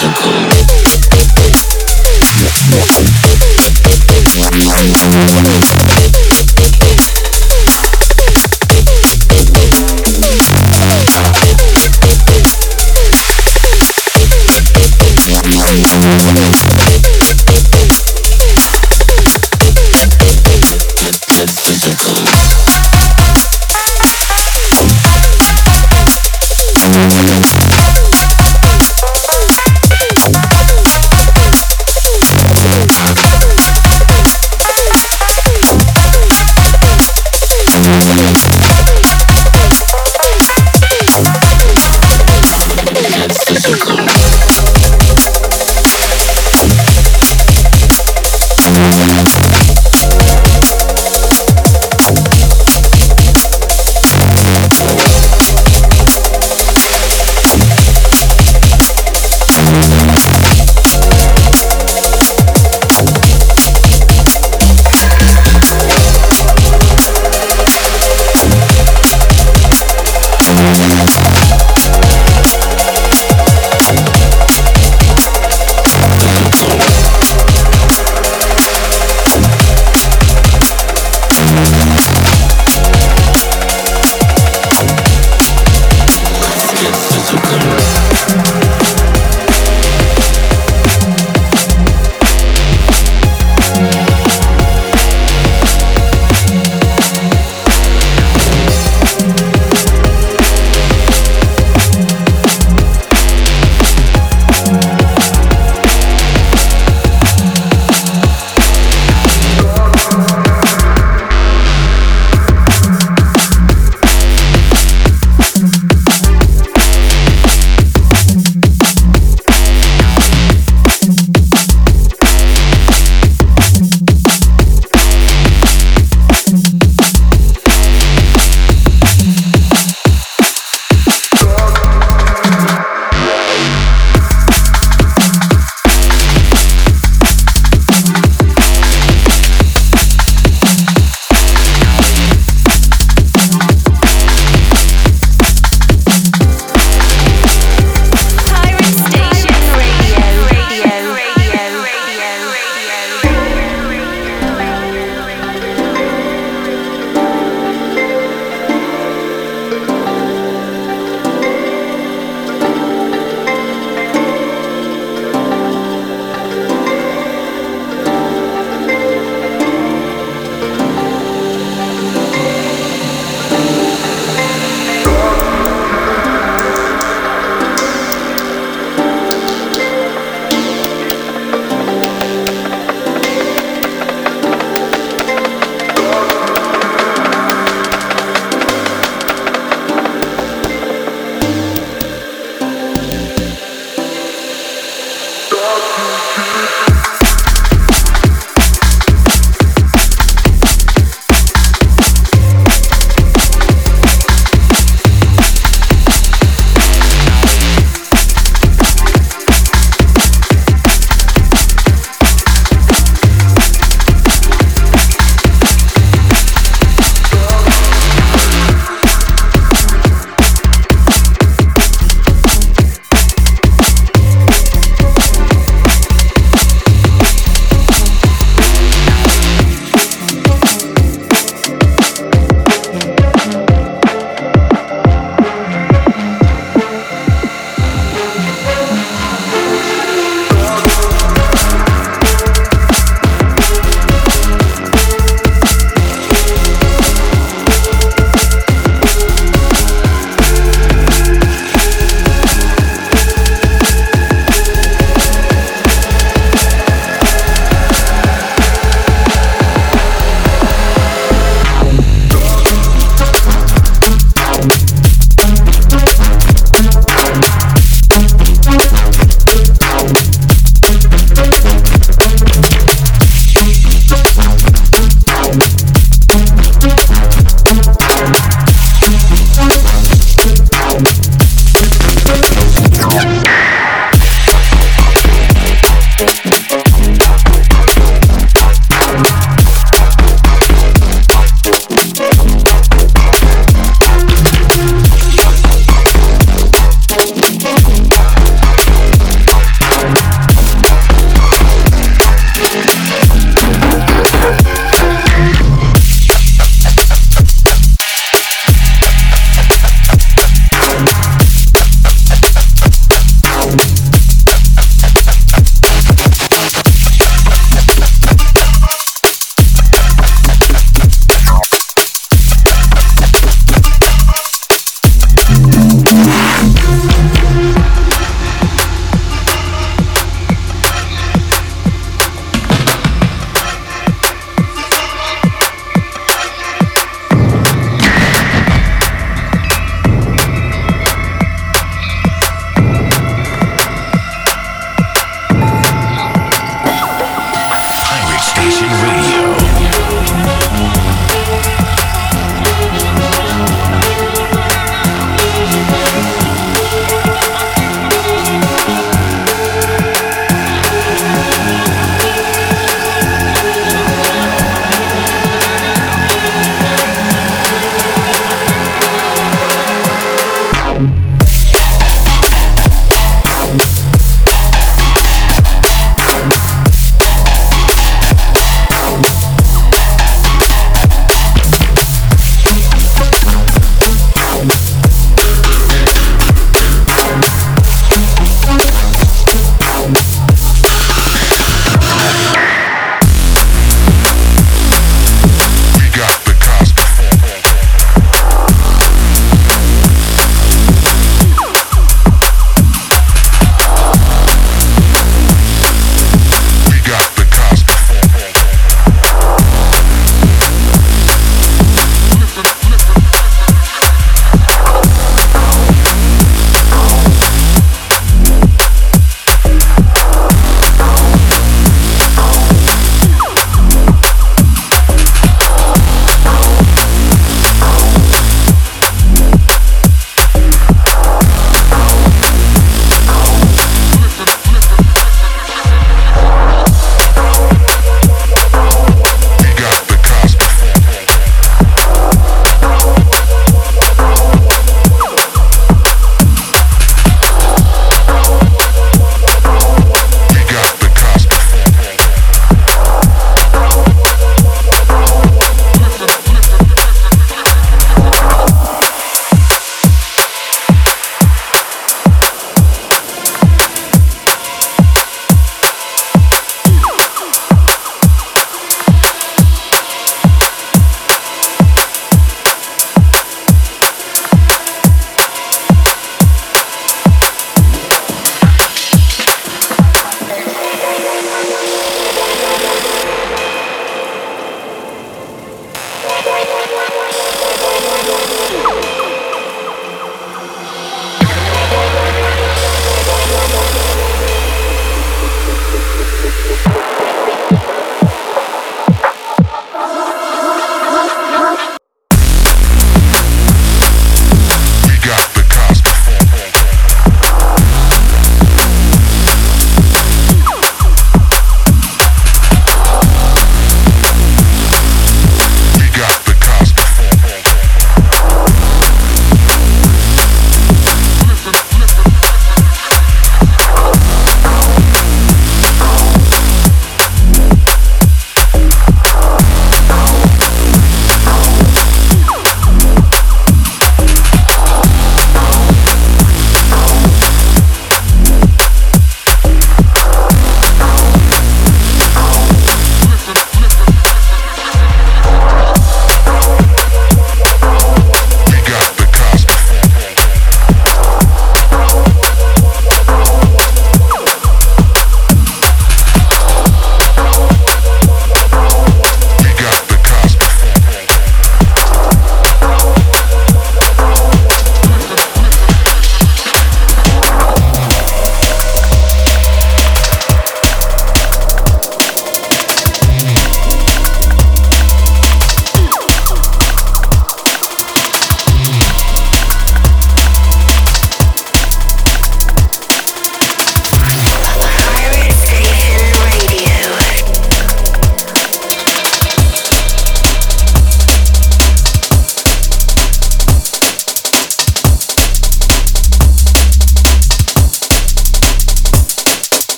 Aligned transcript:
physical. 0.00 0.59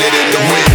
feeling 0.00 0.26
in 0.26 0.32
the 0.32 0.38
wind. 0.52 0.69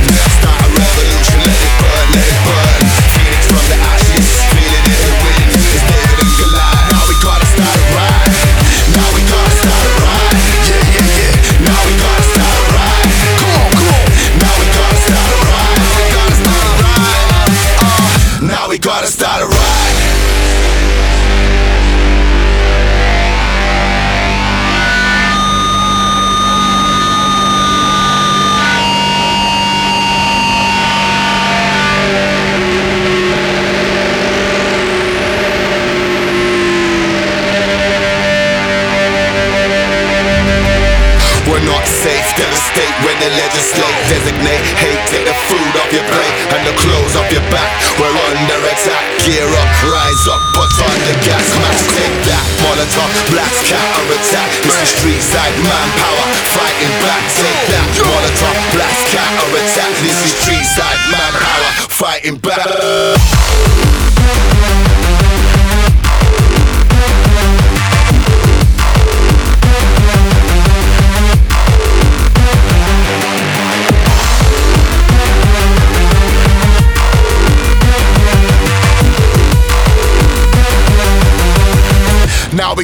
legislate. 43.34 43.98
Designate 44.10 44.66
hate, 44.78 45.02
take 45.10 45.26
the 45.26 45.36
food 45.50 45.72
off 45.82 45.90
your 45.90 46.06
plate 46.06 46.36
And 46.54 46.62
the 46.68 46.76
clothes 46.78 47.16
off 47.18 47.30
your 47.34 47.46
back. 47.50 47.70
We're 47.98 48.14
under 48.30 48.60
attack. 48.70 49.04
Gear 49.26 49.48
up, 49.48 49.70
rise 49.90 50.26
up, 50.30 50.42
put 50.54 50.72
on 50.86 50.98
the 51.10 51.16
gas. 51.26 51.48
Mask, 51.58 51.86
take 51.98 52.18
that, 52.30 52.46
Molotov, 52.62 53.10
blast, 53.32 53.66
counter 53.66 54.06
attack 54.14 54.50
It's 54.62 54.78
the 54.78 54.88
street 54.90 55.24
side 55.24 55.56
manpower, 55.64 56.26
fighting 56.54 56.96
back. 57.02 57.24
Take 57.34 57.62
that, 57.74 57.88
Molotov, 58.06 58.56
blast, 58.76 59.02
counter 59.10 59.50
attack 59.58 59.92
This 60.04 60.18
is 60.22 60.32
street 60.44 60.68
side 60.78 61.02
manpower, 61.10 61.70
fighting 61.90 62.38
back. 62.38 63.65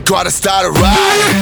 gotta 0.05 0.31
start 0.31 0.65
a 0.65 0.71
riot. 0.71 1.40